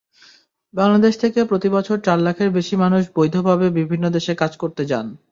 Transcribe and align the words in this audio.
বাংলাদেশ 0.73 1.13
থেকে 1.19 1.39
প্রতিবছর 1.45 1.97
চার 2.03 2.19
লাখের 2.21 2.49
বেশি 2.51 2.75
মানুষ 2.83 3.03
বৈধভাবে 3.15 3.67
বিভিন্ন 3.79 4.05
দেশে 4.15 4.33
কাজ 4.41 4.51
করতে 4.57 4.83
যান। 4.85 5.05